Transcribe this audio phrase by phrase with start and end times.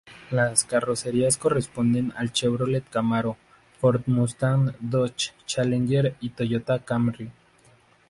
[0.31, 3.37] Las carrocerías corresponden al Chevrolet Camaro,
[3.79, 7.31] Ford Mustang, Dodge Challenger y Toyota Camry.